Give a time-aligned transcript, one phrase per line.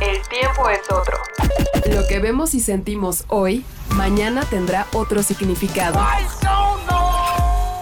[0.00, 1.18] El tiempo es otro.
[1.94, 6.00] Lo que vemos y sentimos hoy, mañana tendrá otro significado.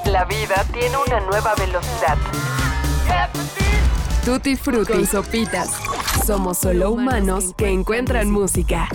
[0.04, 2.16] La vida tiene una nueva velocidad.
[4.24, 5.70] Tutti Frutti y Sopitas.
[6.26, 8.88] Somos solo humanos que encuentran música.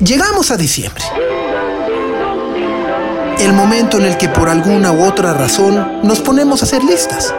[0.00, 1.04] Llegamos a diciembre.
[3.38, 7.34] El momento en el que por alguna u otra razón nos ponemos a hacer listas.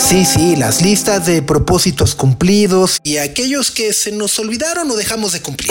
[0.00, 5.32] Sí, sí, las listas de propósitos cumplidos y aquellos que se nos olvidaron o dejamos
[5.32, 5.70] de cumplir.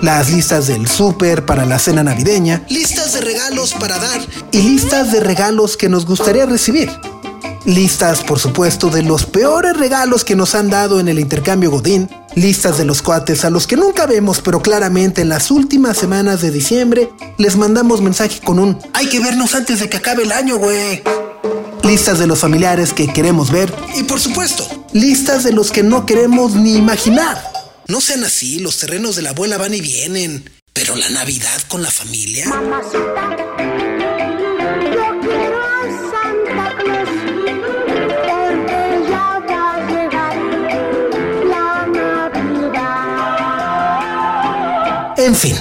[0.00, 4.20] Las listas del súper para la cena navideña, listas de regalos para dar
[4.52, 6.90] y listas de regalos que nos gustaría recibir.
[7.66, 12.08] Listas, por supuesto, de los peores regalos que nos han dado en el intercambio Godín.
[12.34, 16.40] Listas de los cuates a los que nunca vemos, pero claramente en las últimas semanas
[16.40, 20.32] de diciembre les mandamos mensaje con un Hay que vernos antes de que acabe el
[20.32, 21.02] año, güey
[21.88, 26.04] listas de los familiares que queremos ver y por supuesto, listas de los que no
[26.04, 27.42] queremos ni imaginar.
[27.86, 31.82] No sean así, los terrenos de la abuela van y vienen, pero la Navidad con
[31.82, 32.44] la familia.
[45.16, 45.56] En fin,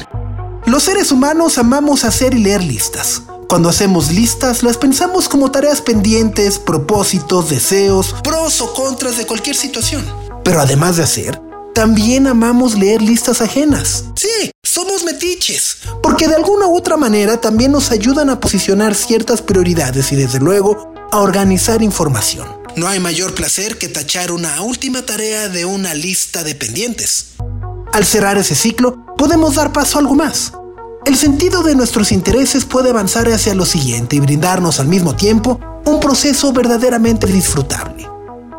[0.66, 3.22] los seres humanos amamos hacer y leer listas.
[3.48, 9.56] Cuando hacemos listas, las pensamos como tareas pendientes, propósitos, deseos, pros o contras de cualquier
[9.56, 10.06] situación.
[10.44, 11.42] Pero además de hacer,
[11.74, 14.04] también amamos leer listas ajenas.
[14.18, 19.42] Sí, somos metiches, porque de alguna u otra manera también nos ayudan a posicionar ciertas
[19.42, 22.50] prioridades y desde luego a organizar información.
[22.76, 27.28] No hay mayor placer que tachar una última tarea de una lista de pendientes.
[27.94, 30.52] Al cerrar ese ciclo, podemos dar paso a algo más
[31.08, 35.58] el sentido de nuestros intereses puede avanzar hacia lo siguiente y brindarnos al mismo tiempo
[35.86, 38.06] un proceso verdaderamente disfrutable.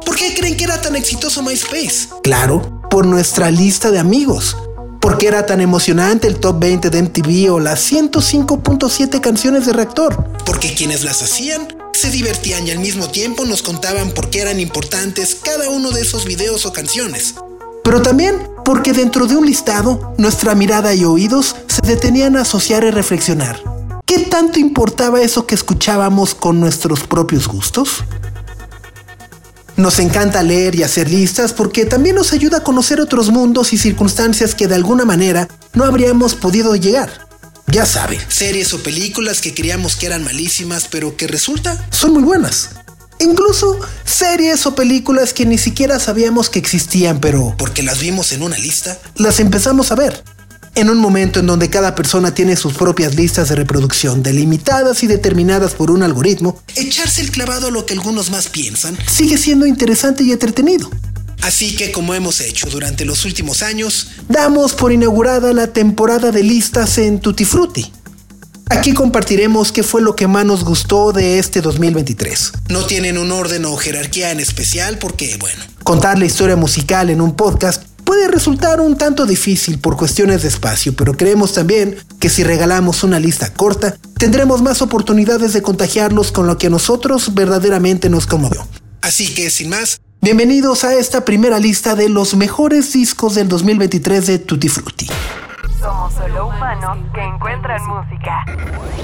[0.04, 2.08] ¿Por qué creen que era tan exitoso MySpace?
[2.22, 4.56] Claro, por nuestra lista de amigos.
[4.98, 9.74] ¿Por qué era tan emocionante el top 20 de MTV o las 105.7 canciones de
[9.74, 10.32] reactor?
[10.46, 14.58] Porque quienes las hacían se divertían y al mismo tiempo nos contaban por qué eran
[14.58, 17.34] importantes cada uno de esos videos o canciones.
[17.88, 22.84] Pero también porque dentro de un listado, nuestra mirada y oídos se detenían a asociar
[22.84, 23.58] y reflexionar.
[24.04, 28.04] ¿Qué tanto importaba eso que escuchábamos con nuestros propios gustos?
[29.78, 33.78] Nos encanta leer y hacer listas porque también nos ayuda a conocer otros mundos y
[33.78, 37.26] circunstancias que de alguna manera no habríamos podido llegar.
[37.68, 42.22] Ya sabe, series o películas que creíamos que eran malísimas pero que resulta son muy
[42.22, 42.68] buenas.
[43.20, 48.42] Incluso series o películas que ni siquiera sabíamos que existían, pero porque las vimos en
[48.42, 50.22] una lista, las empezamos a ver.
[50.74, 55.08] En un momento en donde cada persona tiene sus propias listas de reproducción delimitadas y
[55.08, 59.66] determinadas por un algoritmo, echarse el clavado a lo que algunos más piensan sigue siendo
[59.66, 60.88] interesante y entretenido.
[61.42, 66.42] Así que como hemos hecho durante los últimos años, damos por inaugurada la temporada de
[66.42, 67.92] listas en Tutti Frutti.
[68.70, 72.52] Aquí compartiremos qué fue lo que más nos gustó de este 2023.
[72.68, 77.22] No tienen un orden o jerarquía en especial porque, bueno, contar la historia musical en
[77.22, 82.28] un podcast puede resultar un tanto difícil por cuestiones de espacio, pero creemos también que
[82.28, 87.34] si regalamos una lista corta, tendremos más oportunidades de contagiarlos con lo que a nosotros
[87.34, 88.66] verdaderamente nos conmovió.
[89.00, 94.26] Así que, sin más, bienvenidos a esta primera lista de los mejores discos del 2023
[94.26, 95.06] de Tutti Frutti.
[96.08, 98.44] Somos solo humanos que encuentran música.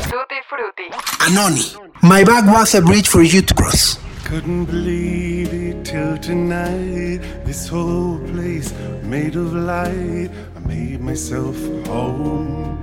[0.05, 0.89] Tutti Frutti.
[1.21, 1.77] Anoni.
[2.03, 3.99] My bag was a bridge for you to cross.
[4.25, 7.21] Couldn't believe it till tonight.
[7.45, 8.73] This whole place
[9.03, 10.31] made of light.
[10.57, 11.57] I made myself
[11.87, 12.79] home.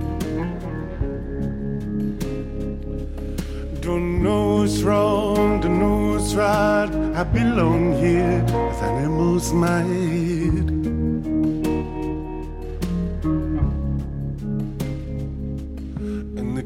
[3.80, 6.88] Don't know what's wrong, don't know what's right.
[7.16, 10.91] I belong here as animals might.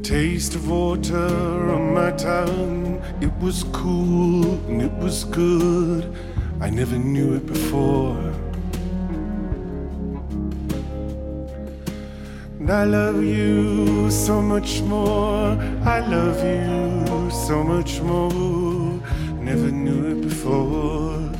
[0.02, 1.28] Taste of water
[1.74, 3.02] on my tongue.
[3.20, 6.14] It was cool and it was good.
[6.60, 8.16] I never knew it before.
[12.59, 15.56] And I love you so much more.
[15.84, 19.00] I love you so much more.
[19.41, 21.30] Never knew it before.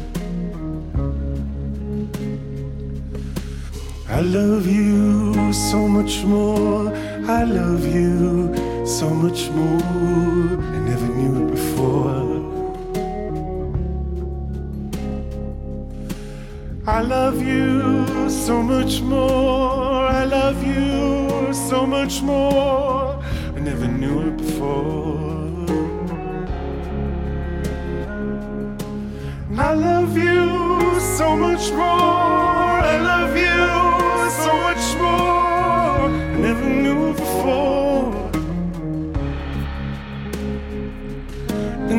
[4.09, 7.06] I love you so much more.
[7.29, 10.63] I love you so much more.
[10.63, 12.23] I never knew it before.
[16.87, 20.07] I love you so much more.
[20.07, 23.21] I love you so much more.
[23.57, 25.67] I never knew it before.
[29.59, 32.16] I love you so much more.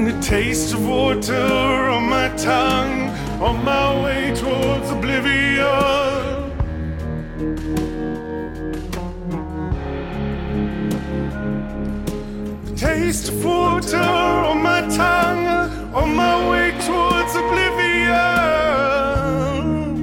[0.05, 3.09] The taste of water on my tongue,
[3.41, 6.47] on my way towards oblivion.
[12.75, 15.47] taste of water on my tongue,
[15.93, 17.67] on my way towards oblivion.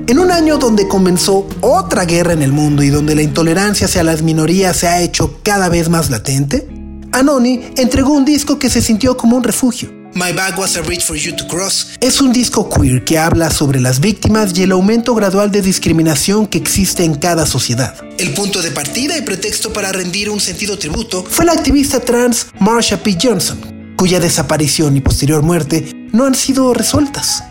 [0.08, 4.02] En un año donde comenzó otra guerra en el mundo y donde la intolerancia hacia
[4.02, 6.74] las minorías se ha hecho cada vez más latente,
[7.14, 9.88] Anoni entregó un disco que se sintió como un refugio.
[10.14, 13.52] My Bag Was a Bridge for You to Cross es un disco queer que habla
[13.52, 17.94] sobre las víctimas y el aumento gradual de discriminación que existe en cada sociedad.
[18.19, 22.49] El punto de partida y pretexto para rendir un sentido tributo fue la activista trans
[22.58, 23.17] Marsha P.
[23.22, 27.44] Johnson, cuya desaparición y posterior muerte no han sido resueltas.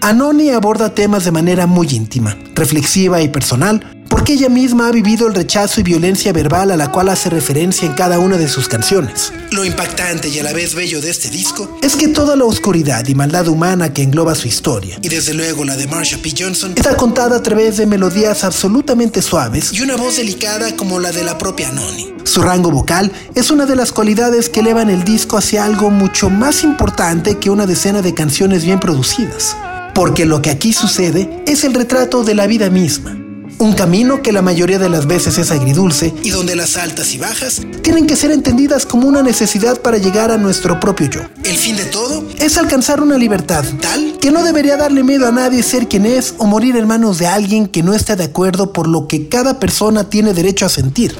[0.00, 5.28] Anoni aborda temas de manera muy íntima, reflexiva y personal, porque ella misma ha vivido
[5.28, 8.66] el rechazo y violencia verbal a la cual hace referencia en cada una de sus
[8.66, 9.32] canciones.
[9.52, 13.06] Lo impactante y a la vez bello de este disco es que toda la oscuridad
[13.06, 16.34] y maldad humana que engloba su historia, y desde luego la de Marsha P.
[16.36, 21.12] Johnson, está contada a través de melodías absolutamente suaves y una voz delicada como la
[21.12, 22.12] de la propia Noni.
[22.24, 26.28] Su rango vocal es una de las cualidades que elevan el disco hacia algo mucho
[26.28, 29.56] más importante que una decena de canciones bien producidas.
[29.94, 33.16] Porque lo que aquí sucede es el retrato de la vida misma,
[33.58, 37.18] un camino que la mayoría de las veces es agridulce y donde las altas y
[37.18, 41.20] bajas tienen que ser entendidas como una necesidad para llegar a nuestro propio yo.
[41.44, 45.32] El fin de todo es alcanzar una libertad tal que no debería darle miedo a
[45.32, 48.72] nadie ser quien es o morir en manos de alguien que no esté de acuerdo
[48.72, 51.16] por lo que cada persona tiene derecho a sentir.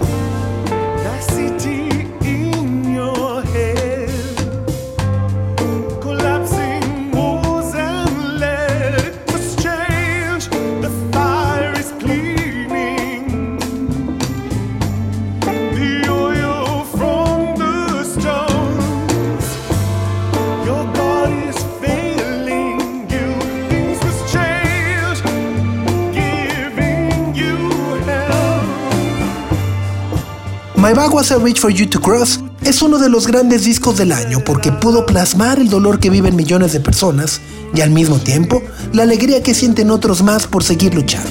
[30.88, 34.10] My Was a Reach for You to Cross es uno de los grandes discos del
[34.10, 37.42] año porque pudo plasmar el dolor que viven millones de personas
[37.74, 38.62] y al mismo tiempo
[38.94, 41.28] la alegría que sienten otros más por seguir luchando.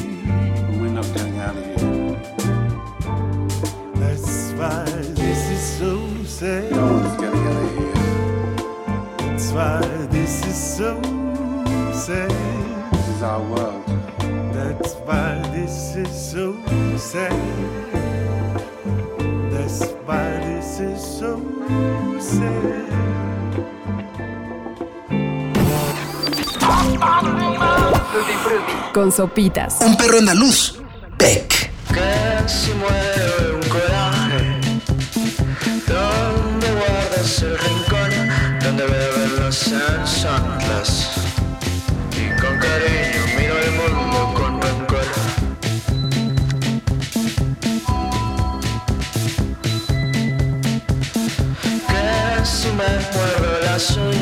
[28.93, 29.77] Con sopitas.
[29.81, 30.79] Un perro andaluz.
[31.17, 31.56] Peck.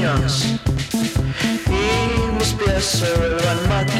[0.05, 0.11] He
[1.67, 3.94] Y mis pies sobre el alma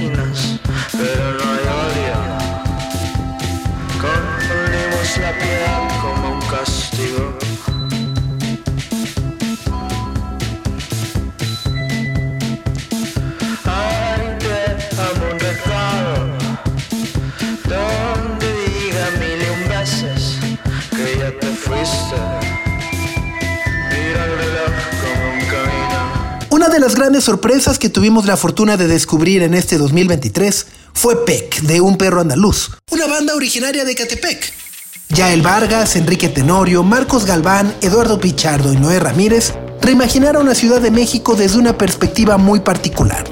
[26.86, 31.82] las grandes sorpresas que tuvimos la fortuna de descubrir en este 2023 fue Peck, de
[31.82, 34.54] Un Perro Andaluz, una banda originaria de Catepec.
[35.10, 40.92] Yael Vargas, Enrique Tenorio, Marcos Galván, Eduardo Pichardo y Noé Ramírez reimaginaron la Ciudad de
[40.92, 43.24] México desde una perspectiva muy particular.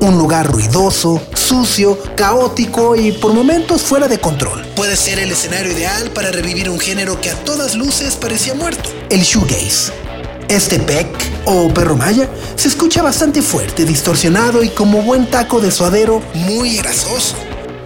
[0.00, 4.66] Un lugar ruidoso, sucio, caótico y por momentos fuera de control.
[4.74, 8.90] Puede ser el escenario ideal para revivir un género que a todas luces parecía muerto,
[9.10, 9.92] el shoegaze.
[10.48, 15.70] Este peck, o perro maya, se escucha bastante fuerte, distorsionado y como buen taco de
[15.70, 17.34] suadero, muy grasoso.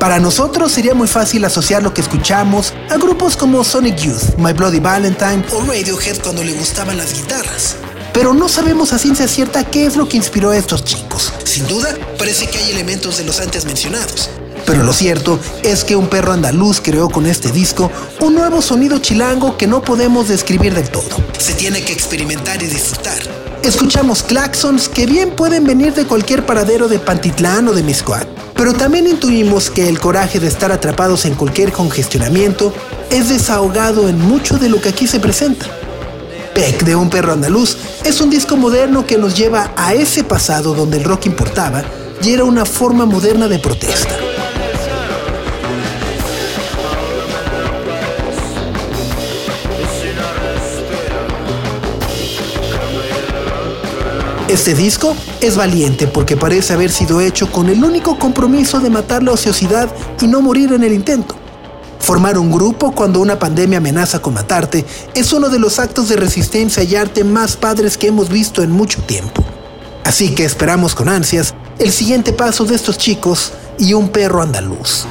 [0.00, 4.55] Para nosotros sería muy fácil asociar lo que escuchamos a grupos como Sonic Youth, My
[4.55, 7.76] Bloody Valentine o Radiohead cuando le gustaban las guitarras.
[8.14, 11.33] Pero no sabemos a ciencia cierta qué es lo que inspiró a estos chicos.
[11.45, 14.31] Sin duda, parece que hay elementos de los antes mencionados.
[14.64, 17.90] Pero lo cierto es que un perro andaluz creó con este disco
[18.21, 21.11] un nuevo sonido chilango que no podemos describir del todo.
[21.38, 23.39] Se tiene que experimentar y disfrutar.
[23.62, 28.73] Escuchamos claxons que bien pueden venir de cualquier paradero de Pantitlán o de Miscoac, Pero
[28.73, 32.73] también intuimos que el coraje de estar atrapados en cualquier congestionamiento
[33.11, 35.67] es desahogado en mucho de lo que aquí se presenta.
[36.55, 40.75] Peck de Un perro andaluz es un disco moderno que nos lleva a ese pasado
[40.75, 41.83] donde el rock importaba
[42.23, 44.30] y era una forma moderna de protesta.
[54.50, 59.23] Este disco es valiente porque parece haber sido hecho con el único compromiso de matar
[59.23, 59.88] la ociosidad
[60.21, 61.37] y no morir en el intento.
[62.00, 66.16] Formar un grupo cuando una pandemia amenaza con matarte es uno de los actos de
[66.16, 69.45] resistencia y arte más padres que hemos visto en mucho tiempo.
[70.02, 75.07] Así que esperamos con ansias el siguiente paso de estos chicos y un perro andaluz.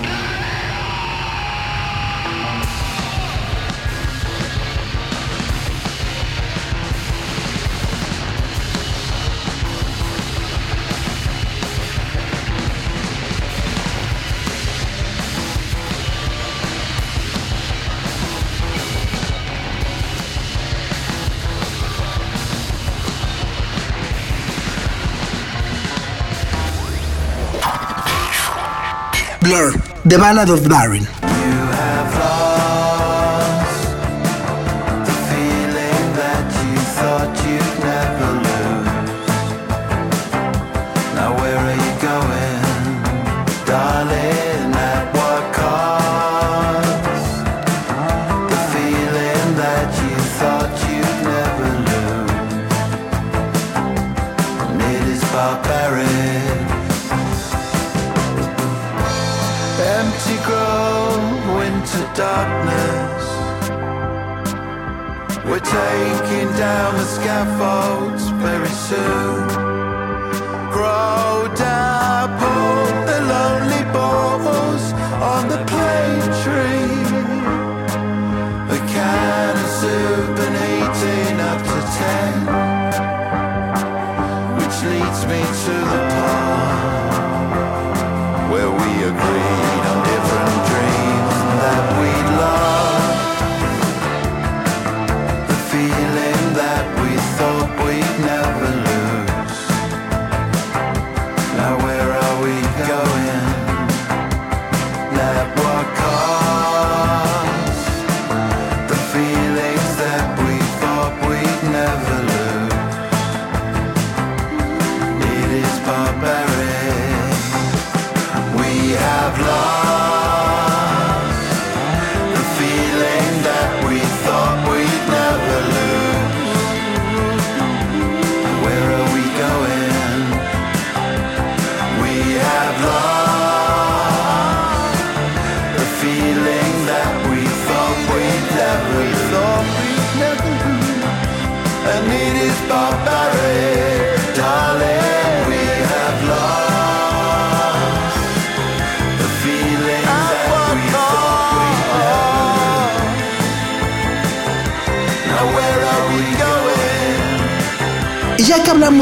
[30.10, 31.19] The Ballad of Darren.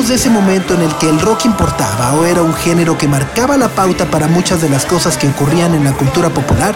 [0.05, 3.57] De ese momento en el que el rock importaba o era un género que marcaba
[3.57, 6.75] la pauta para muchas de las cosas que ocurrían en la cultura popular,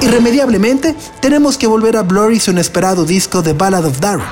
[0.00, 4.26] irremediablemente tenemos que volver a Blur su inesperado disco The Ballad of Darren.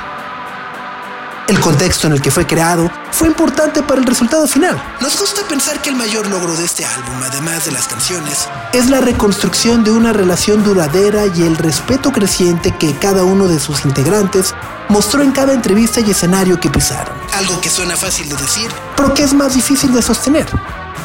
[1.47, 4.77] El contexto en el que fue creado fue importante para el resultado final.
[5.01, 8.91] Nos gusta pensar que el mayor logro de este álbum, además de las canciones, es
[8.91, 13.85] la reconstrucción de una relación duradera y el respeto creciente que cada uno de sus
[13.85, 14.53] integrantes
[14.89, 17.26] mostró en cada entrevista y escenario que pisaron.
[17.37, 20.47] Algo que suena fácil de decir, pero que es más difícil de sostener.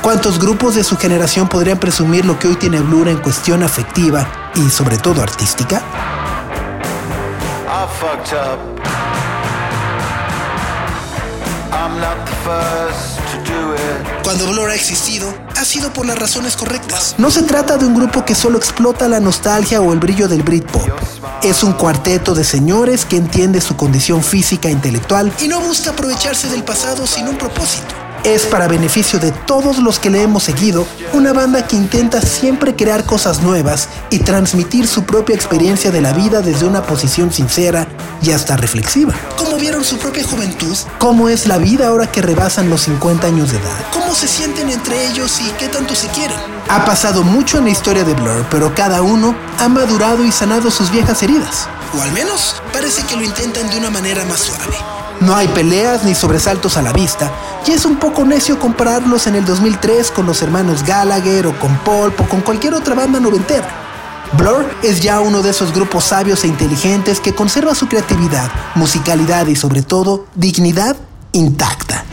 [0.02, 4.52] ¿Cuántos grupos de su generación podrían presumir lo que hoy tiene Blur en cuestión afectiva
[4.56, 5.82] y sobre todo artística?
[11.74, 13.11] I
[14.24, 17.15] Cuando Blur ha existido, ha sido por las razones correctas.
[17.17, 20.43] No se trata de un grupo que solo explota la nostalgia o el brillo del
[20.43, 20.88] Britpop.
[21.43, 25.89] Es un cuarteto de señores que entiende su condición física e intelectual y no busca
[25.89, 28.00] aprovecharse del pasado sin un propósito.
[28.24, 32.75] Es para beneficio de todos los que le hemos seguido, una banda que intenta siempre
[32.75, 37.88] crear cosas nuevas y transmitir su propia experiencia de la vida desde una posición sincera
[38.22, 39.16] y hasta reflexiva.
[39.38, 40.78] ¿Cómo vieron su propia juventud?
[41.00, 43.86] ¿Cómo es la vida ahora que rebasan los 50 años de edad?
[43.92, 46.38] ¿Cómo se sienten entre ellos y qué tanto se quieren?
[46.70, 50.70] Ha pasado mucho en la historia de Blur, pero cada uno ha madurado y sanado
[50.70, 51.68] sus viejas heridas.
[51.98, 55.00] O al menos parece que lo intentan de una manera más suave.
[55.22, 57.32] No hay peleas ni sobresaltos a la vista,
[57.68, 61.78] y es un poco necio compararlos en el 2003 con los hermanos Gallagher o con
[61.86, 63.68] Paul o con cualquier otra banda noventera.
[64.34, 69.46] Blur es ya uno de esos grupos sabios e inteligentes que conserva su creatividad, musicalidad
[69.46, 70.98] y sobre todo dignidad
[71.34, 72.04] intacta.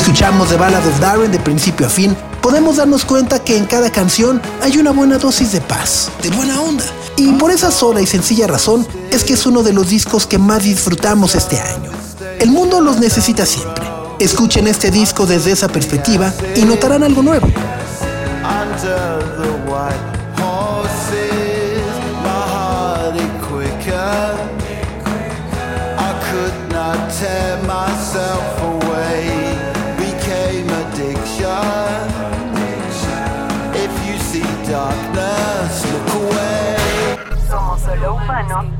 [0.00, 3.90] Escuchamos The Ballad of Darren de principio a fin, podemos darnos cuenta que en cada
[3.90, 6.84] canción hay una buena dosis de paz, de buena onda.
[7.16, 10.38] Y por esa sola y sencilla razón es que es uno de los discos que
[10.38, 11.90] más disfrutamos este año.
[12.38, 13.84] El mundo los necesita siempre.
[14.18, 17.48] Escuchen este disco desde esa perspectiva y notarán algo nuevo.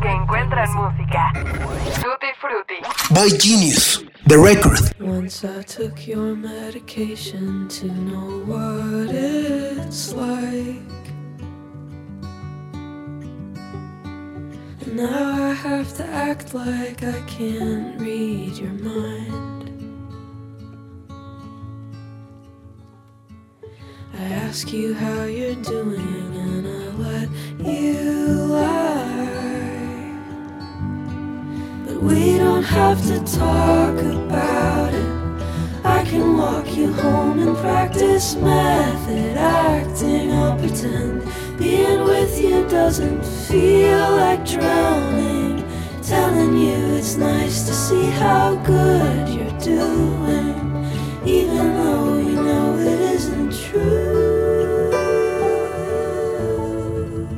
[0.00, 1.32] Que encuentran música.
[2.00, 2.80] Tutti Frutti.
[3.12, 4.78] By Genius, The Record.
[5.00, 10.82] Once I took your medication to know what it's like.
[14.82, 19.72] And now I have to act like I can't read your mind.
[24.14, 27.28] I ask you how you're doing and I let
[27.66, 28.65] you lie.
[32.66, 35.84] Have to talk about it.
[35.84, 40.32] I can walk you home and practice method acting.
[40.32, 41.22] I'll pretend
[41.58, 45.64] being with you doesn't feel like drowning.
[46.02, 50.84] Telling you it's nice to see how good you're doing,
[51.24, 54.05] even though you know it isn't true.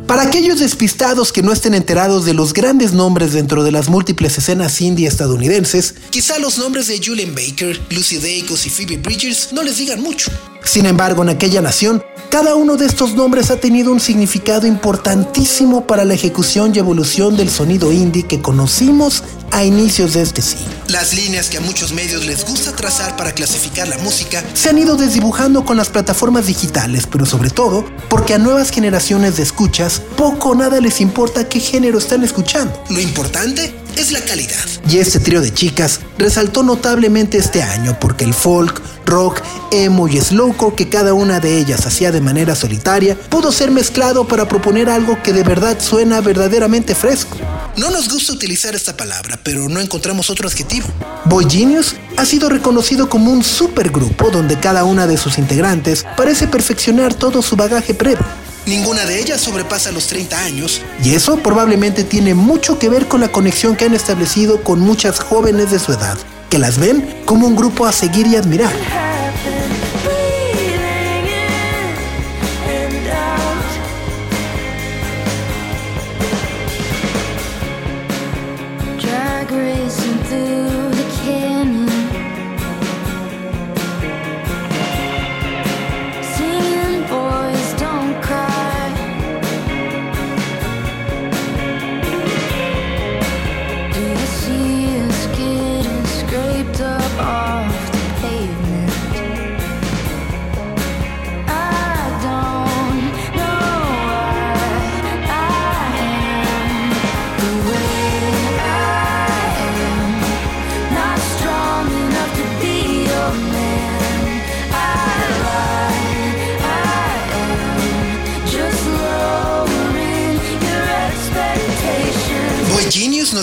[0.09, 4.39] Para aquellos despistados que no estén enterados de los grandes nombres dentro de las múltiples
[4.39, 9.63] escenas indie estadounidenses, quizá los nombres de Julian Baker, Lucy Dacus y Phoebe Bridgers no
[9.63, 10.31] les digan mucho.
[10.69, 15.87] Sin embargo, en aquella nación, cada uno de estos nombres ha tenido un significado importantísimo
[15.87, 20.67] para la ejecución y evolución del sonido indie que conocimos a inicios de este siglo.
[20.89, 24.77] Las líneas que a muchos medios les gusta trazar para clasificar la música se han
[24.77, 30.03] ido desdibujando con las plataformas digitales, pero sobre todo porque a nuevas generaciones de escuchas
[30.19, 32.79] poco o nada les importa qué género están escuchando.
[32.91, 34.65] Lo importante es la calidad.
[34.89, 39.41] Y este trío de chicas resaltó notablemente este año porque el folk, rock,
[39.73, 44.27] emo y slowcore que cada una de ellas hacía de manera solitaria pudo ser mezclado
[44.27, 47.37] para proponer algo que de verdad suena verdaderamente fresco.
[47.77, 50.87] No nos gusta utilizar esta palabra, pero no encontramos otro adjetivo.
[51.25, 56.49] Boy Genius ha sido reconocido como un supergrupo donde cada una de sus integrantes parece
[56.49, 58.27] perfeccionar todo su bagaje previo.
[58.69, 63.23] Ninguna de ellas sobrepasa los 30 años y eso probablemente tiene mucho que ver con
[63.23, 66.19] la conexión que han establecido con muchas jóvenes de su edad,
[66.51, 69.08] que las ven como un grupo a seguir y admirar.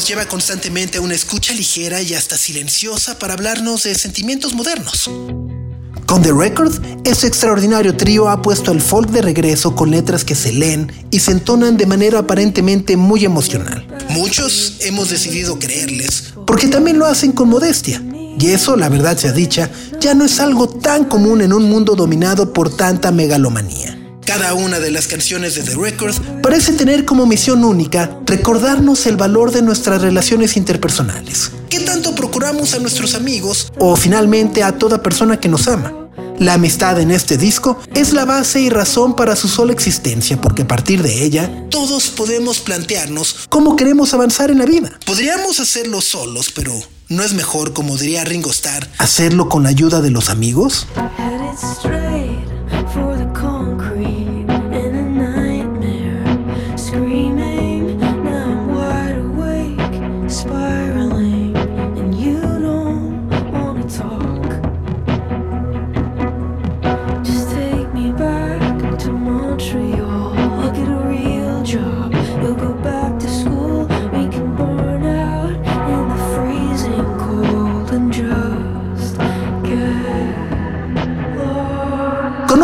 [0.06, 5.10] Lleva constantemente a una escucha ligera y hasta silenciosa para hablarnos de sentimientos modernos.
[6.06, 10.36] Con The Record, este extraordinario trío ha puesto el folk de regreso con letras que
[10.36, 13.88] se leen y se entonan de manera aparentemente muy emocional.
[14.10, 18.04] Muchos hemos decidido creerles, porque también lo hacen con modestia.
[18.40, 21.96] Y eso, la verdad sea dicha, ya no es algo tan común en un mundo
[21.96, 23.95] dominado por tanta megalomanía.
[24.26, 29.18] Cada una de las canciones de The Record parece tener como misión única recordarnos el
[29.18, 31.52] valor de nuestras relaciones interpersonales.
[31.70, 35.94] ¿Qué tanto procuramos a nuestros amigos o finalmente a toda persona que nos ama?
[36.40, 40.64] La amistad en este disco es la base y razón para su sola existencia, porque
[40.64, 44.92] a partir de ella, todos podemos plantearnos cómo queremos avanzar en la vida.
[45.06, 46.74] Podríamos hacerlo solos, pero
[47.10, 50.88] ¿no es mejor, como diría Ringo Starr, hacerlo con la ayuda de los amigos?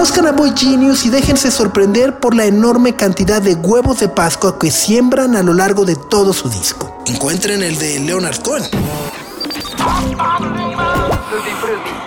[0.01, 4.57] Conozcan a Boy Genius y déjense sorprender por la enorme cantidad de huevos de Pascua
[4.57, 7.03] que siembran a lo largo de todo su disco.
[7.05, 8.63] Encuentren el de Leonard Cohen,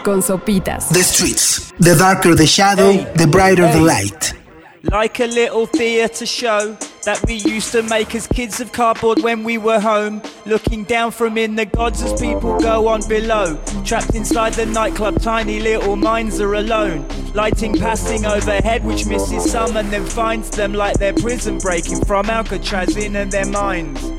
[0.03, 0.89] Con sopitas.
[0.89, 4.35] The Streets, The Darker the Shadow, The Brighter the Light.
[4.83, 9.45] Like a little theatre show that we used to make as kids of cardboard when
[9.45, 10.23] we were home.
[10.47, 13.59] Looking down from in the gods as people go on below.
[13.85, 17.07] Trapped inside the nightclub, tiny little minds are alone.
[17.35, 22.31] Lighting passing overhead, which misses some and then finds them like they're prison breaking from
[22.31, 24.14] Alcatraz in their minds.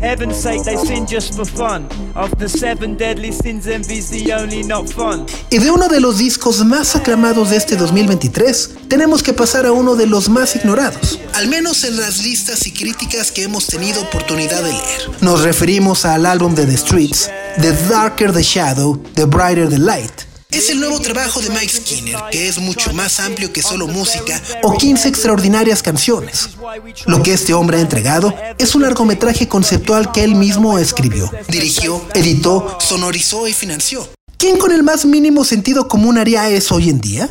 [0.00, 1.88] Heaven's sake, they sin just for fun.
[2.14, 5.26] Of the seven deadly sins, envy's the only not fun.
[5.50, 9.72] Y de uno de los discos más aclamados de este 2023, tenemos que pasar a
[9.72, 14.00] uno de los más ignorados, al menos en las listas y críticas que hemos tenido
[14.02, 15.10] oportunidad de leer.
[15.20, 17.30] Nos referimos al álbum de The Streets,
[17.60, 20.35] The Darker the Shadow, The Brighter the Light.
[20.56, 24.40] Es el nuevo trabajo de Mike Skinner, que es mucho más amplio que solo música
[24.62, 26.56] o 15 extraordinarias canciones.
[27.04, 32.02] Lo que este hombre ha entregado es un largometraje conceptual que él mismo escribió, dirigió,
[32.14, 34.08] editó, sonorizó y financió.
[34.38, 37.28] ¿Quién con el más mínimo sentido común haría eso hoy en día?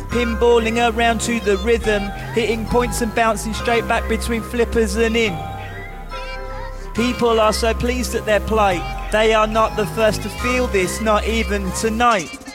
[6.94, 8.80] People are so pleased at their plight.
[9.10, 12.45] They are not the first to feel this, not even tonight.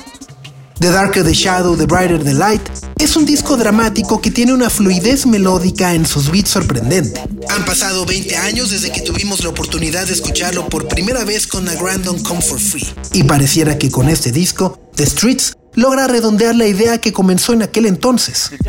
[0.80, 2.62] The Darker the Shadow, The Brighter the Light
[3.00, 7.22] es un disco dramático que tiene una fluidez melódica en sus beats sorprendente.
[7.50, 11.68] Han pasado 20 años desde que tuvimos la oportunidad de escucharlo por primera vez con
[11.68, 12.88] A Grand Don't Come For Free.
[13.14, 17.64] Y pareciera que con este disco, The Streets logra redondear la idea que comenzó en
[17.64, 18.52] aquel entonces.
[18.52, 18.68] The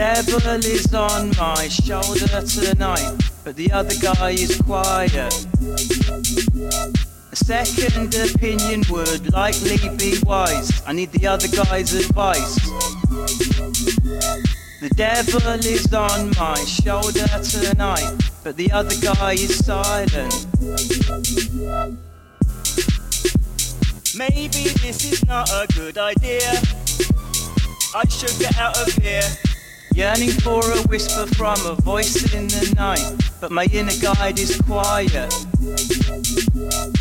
[7.33, 10.83] A second opinion would likely be wise.
[10.87, 12.57] I need the other guy's advice.
[14.83, 20.47] The devil is on my shoulder tonight, but the other guy is silent.
[24.15, 26.53] Maybe this is not a good idea.
[27.95, 29.23] I should get out of here.
[29.95, 33.05] Yearning for a whisper from a voice in the night,
[33.41, 35.31] but my inner guide is quiet.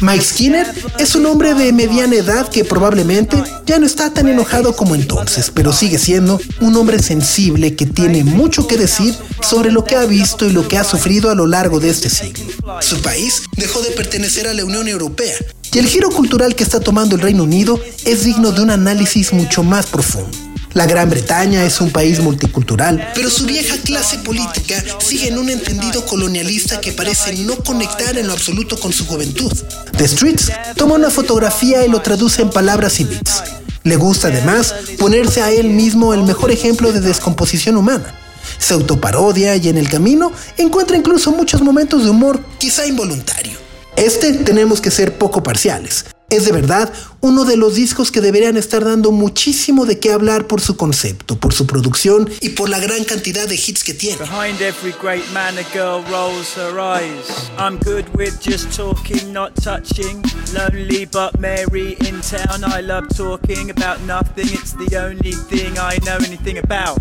[0.02, 0.68] Mike Skinner
[1.00, 5.52] es un hombre de mediana edad que probablemente ya no está tan enojado como entonces,
[5.54, 10.06] pero sigue siendo un hombre sensible que tiene mucho que decir sobre lo que ha
[10.06, 12.44] visto y lo que ha sufrido a lo largo de este siglo.
[12.82, 15.36] Su país dejó de pertenecer a la Unión Europea
[15.72, 19.32] y el giro cultural que está tomando el Reino Unido es digno de un análisis
[19.32, 20.51] mucho más profundo.
[20.74, 25.50] La Gran Bretaña es un país multicultural, pero su vieja clase política sigue en un
[25.50, 29.52] entendido colonialista que parece no conectar en lo absoluto con su juventud.
[29.98, 33.44] The Streets toma una fotografía y lo traduce en palabras y beats.
[33.84, 38.16] Le gusta además ponerse a él mismo el mejor ejemplo de descomposición humana.
[38.58, 43.58] Se autoparodia y en el camino encuentra incluso muchos momentos de humor, quizá involuntario.
[43.98, 46.06] Este tenemos que ser poco parciales.
[46.32, 50.48] Es de verdad uno de los discos que deberían estar dando muchísimo de qué hablar
[50.48, 54.18] por su concepto, por su producción y por la gran cantidad de hits que tiene.
[54.18, 57.52] Behind every great man, a girl rolls her eyes.
[57.58, 60.24] I'm good with just talking, not touching.
[60.54, 62.64] Lonely but merry in town.
[62.64, 66.98] I love talking about nothing, it's the only thing I know anything about.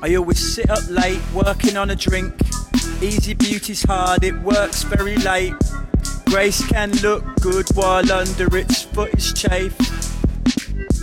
[0.00, 2.32] I always sit up late, working on a drink.
[3.02, 5.54] Easy beauty's hard, it works very late.
[6.32, 9.34] Grace can look good while under its foot is.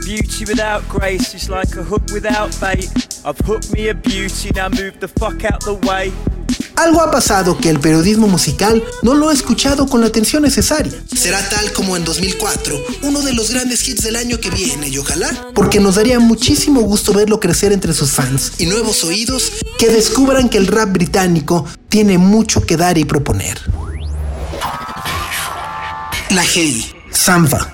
[0.04, 2.90] Beauty without grace is like a hook without bait.
[3.24, 6.12] I've hooked me a beauty, now move the fuck out the way.
[6.78, 11.00] Algo ha pasado que el periodismo musical no lo ha escuchado con la atención necesaria.
[11.16, 14.98] Será tal como en 2004, uno de los grandes hits del año que viene y
[14.98, 19.90] ojalá, porque nos daría muchísimo gusto verlo crecer entre sus fans y nuevos oídos que
[19.90, 23.60] descubran que el rap británico tiene mucho que dar y proponer.
[26.30, 27.72] La Hey, Sampa.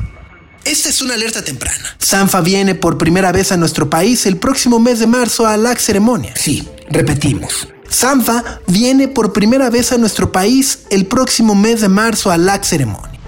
[0.64, 1.96] Esta es una alerta temprana.
[2.00, 5.76] Sanfa viene por primera vez a nuestro país el próximo mes de marzo a la
[5.76, 6.34] ceremonia.
[6.38, 7.68] Sí, repetimos.
[7.90, 12.64] Sanfa viene por primera vez a nuestro país el próximo mes de marzo a la
[12.64, 13.20] ceremonia.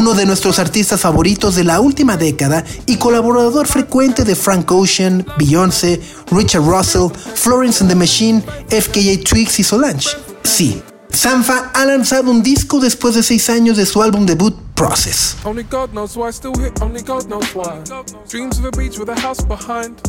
[0.00, 5.26] Uno de nuestros artistas favoritos de la última década y colaborador frecuente de Frank Ocean,
[5.36, 10.08] Beyoncé, Richard Russell, Florence and the Machine, FKA Twigs y Solange.
[10.42, 15.36] Sí, Sanfa ha lanzado un disco después de seis años de su álbum debut Process.
[15.44, 17.82] Only God knows why, still here, only God knows why.
[18.26, 20.00] Dreams of a beach with a house behind.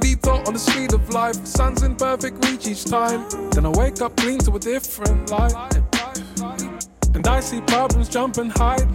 [0.00, 3.26] Deep thought on the speed of life, sun's in perfect reach each time.
[3.50, 5.89] Then I wake up clean to a different light.
[7.14, 8.88] And I see problems jump and hide.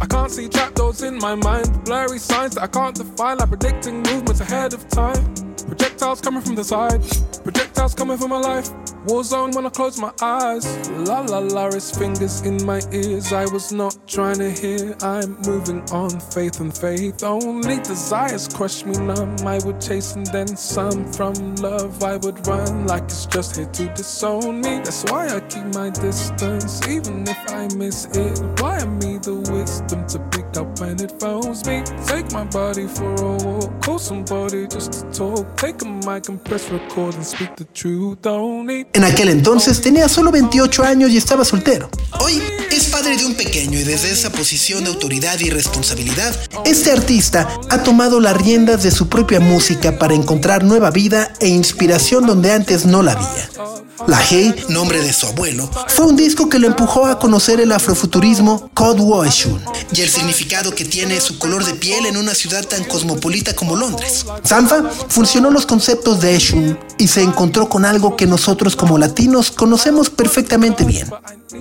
[0.00, 4.02] I can't see trapdoors in my mind, blurry signs that I can't define, like predicting
[4.02, 5.45] movements ahead of time.
[5.66, 7.02] Projectiles coming from the side,
[7.42, 8.70] projectiles coming from my life.
[9.06, 10.66] War zone when I close my eyes.
[10.90, 13.32] La la la, his fingers in my ears.
[13.32, 14.96] I was not trying to hear.
[15.00, 17.22] I'm moving on, faith and faith.
[17.22, 19.36] Only desires crush me numb.
[19.46, 22.02] I would chase and then some from love.
[22.02, 24.78] I would run like it's just here to disown me.
[24.78, 28.38] That's why I keep my distance, even if I miss it.
[28.60, 28.84] Why
[29.22, 31.82] the wisdom to pick up when it phones me?
[32.06, 35.56] Take my body for a walk, call somebody just to talk.
[35.56, 38.18] Take a mic and press record and speak the truth.
[38.24, 41.88] Need En aquel entonces tenía solo 28 años y estaba soltero.
[42.20, 46.92] Hoy es padre de un pequeño y desde esa posición de autoridad y responsabilidad, este
[46.92, 52.26] artista ha tomado las riendas de su propia música para encontrar nueva vida e inspiración
[52.26, 53.85] donde antes no la había.
[54.06, 57.72] La Hey, nombre de su abuelo, fue un disco que lo empujó a conocer el
[57.72, 59.60] afrofuturismo Code Woeshun
[59.92, 63.74] y el significado que tiene su color de piel en una ciudad tan cosmopolita como
[63.74, 64.26] Londres.
[64.42, 69.50] Sanfa funcionó los conceptos de Eshun y se encontró con algo que nosotros como latinos
[69.50, 71.10] conocemos perfectamente bien,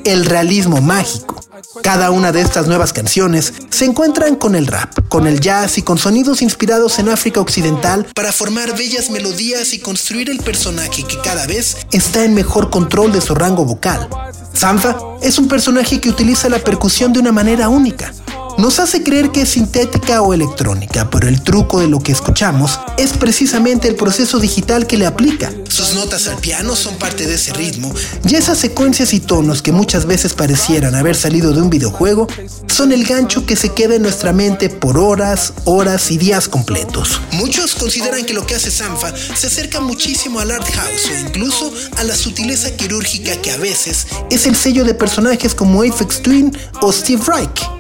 [0.04, 1.40] el realismo mágico.
[1.84, 5.82] Cada una de estas nuevas canciones se encuentran con el rap, con el jazz y
[5.82, 11.20] con sonidos inspirados en África Occidental para formar bellas melodías y construir el personaje que
[11.22, 14.10] cada vez está en mejor control de su rango vocal.
[14.54, 18.14] Sanfa es un personaje que utiliza la percusión de una manera única.
[18.58, 22.80] Nos hace creer que es sintética o electrónica, pero el truco de lo que escuchamos
[22.98, 25.52] es precisamente el proceso digital que le aplica.
[25.68, 27.94] Sus notas al piano son parte de ese ritmo
[28.26, 32.28] y esas secuencias y tonos que muchas veces parecieran haber salido de un videojuego
[32.68, 37.20] son el gancho que se queda en nuestra mente por horas, horas y días completos.
[37.34, 41.74] Muchos consideran que lo que hace Sanfa se acerca muchísimo al art house o incluso
[41.98, 46.58] a la sutileza quirúrgica que a veces es el sello de personajes como Aphex Twin
[46.82, 47.75] o Steve Reich.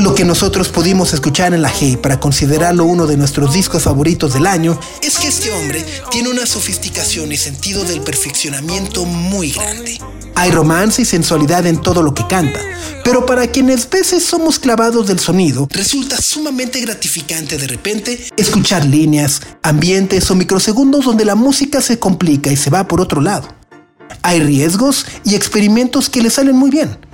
[0.00, 4.32] Lo que nosotros pudimos escuchar en la Hey para considerarlo uno de nuestros discos favoritos
[4.32, 9.98] del año es que este hombre tiene una sofisticación y sentido del perfeccionamiento muy grande.
[10.36, 12.60] Hay romance y sensualidad en todo lo que canta,
[13.04, 19.42] pero para quienes veces somos clavados del sonido, resulta sumamente gratificante de repente escuchar líneas,
[19.62, 23.48] ambientes o microsegundos donde la música se complica y se va por otro lado.
[24.22, 27.09] Hay riesgos y experimentos que le salen muy bien.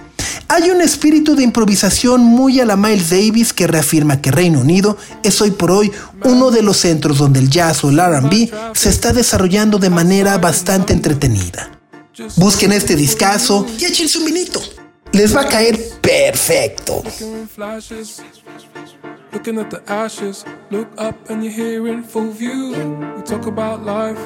[0.48, 4.96] Hay un espíritu de improvisación muy a la Miles Davis que reafirma que Reino Unido
[5.22, 5.92] es hoy por hoy
[6.24, 10.38] uno de los centros donde el jazz o el RB se está desarrollando de manera
[10.38, 11.70] bastante entretenida.
[12.36, 14.60] Busquen este discazo y échense un vinito.
[15.12, 17.02] Les va a caer perfecto.
[19.32, 20.44] Looking at the ashes.
[20.70, 21.44] Look up and
[22.06, 22.74] full view.
[23.16, 24.18] We talk about life,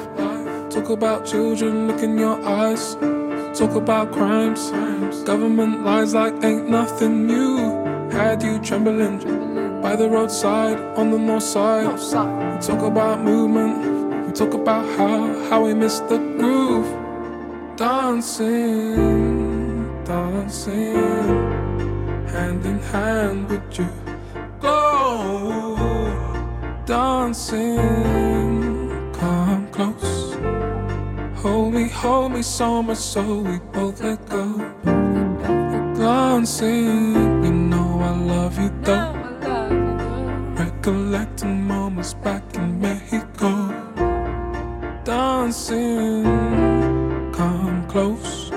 [0.71, 1.89] talk about children.
[1.89, 2.97] Look in your eyes.
[3.61, 4.71] Talk about crimes,
[5.27, 7.59] government lies like ain't nothing new.
[8.11, 9.19] Had you trembling
[9.83, 11.93] by the roadside on the north side.
[11.93, 14.27] We talk about movement.
[14.27, 16.89] We talk about how how we missed the groove.
[17.77, 19.05] Dancing,
[20.05, 20.95] dancing,
[22.33, 23.89] hand in hand with you.
[24.63, 25.77] Go,
[26.87, 27.77] dancing,
[31.93, 34.57] Hold me, so much so we both let go.
[35.95, 39.15] Dancing, you know I love you though.
[40.57, 43.75] Recollecting moments back in Mexico.
[45.05, 46.25] Dancing,
[47.33, 48.51] come close.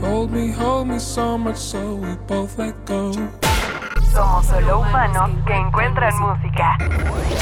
[0.00, 3.12] Hold me, hold me so much so we both let go.
[4.12, 6.76] Somos solo humanos que encuentran música.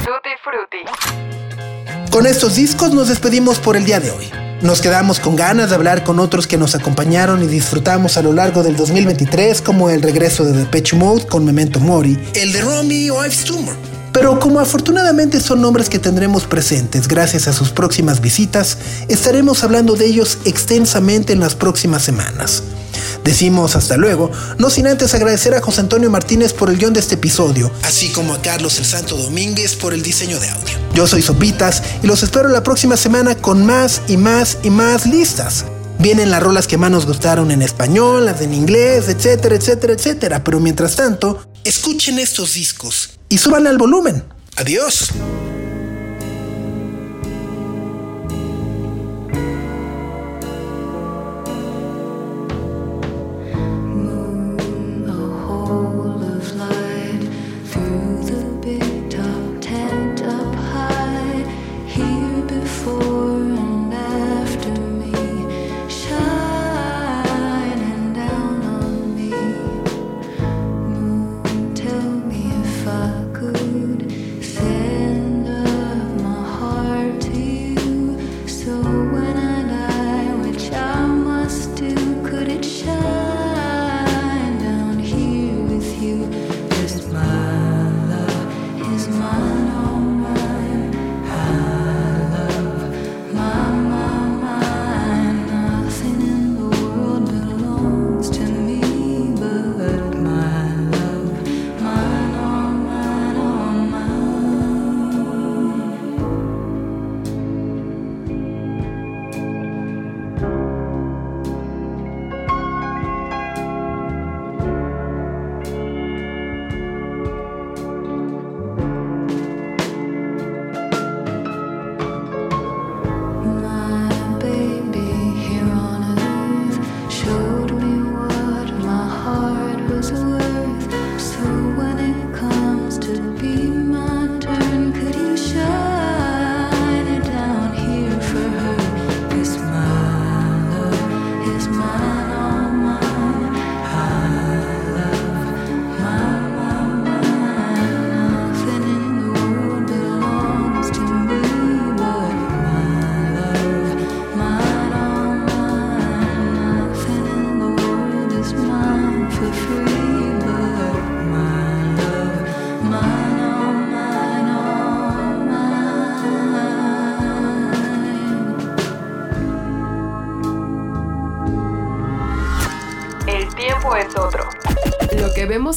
[0.05, 2.11] Tutti Frutti.
[2.11, 4.46] Con estos discos nos despedimos por el día de hoy.
[4.63, 8.33] Nos quedamos con ganas de hablar con otros que nos acompañaron y disfrutamos a lo
[8.33, 13.11] largo del 2023, como el regreso de Depeche Mode con Memento Mori, el de Romy
[13.11, 13.77] o Ives Tumor.
[14.15, 19.95] Pero como afortunadamente son nombres que tendremos presentes gracias a sus próximas visitas, estaremos hablando
[19.95, 22.63] de ellos extensamente en las próximas semanas.
[23.25, 27.01] Decimos hasta luego, no sin antes agradecer a José Antonio Martínez por el guion de
[27.01, 30.79] este episodio, así como a Carlos el Santo Domínguez por el diseño de audio.
[30.95, 35.07] Yo soy Sopitas y los espero la próxima semana con más y más y más
[35.07, 35.65] listas.
[35.99, 40.45] Vienen las rolas que más nos gustaron en español, las en inglés, etcétera, etcétera, etcétera.
[40.45, 44.23] Pero mientras tanto, escuchen estos discos y suban al volumen.
[44.57, 45.11] Adiós.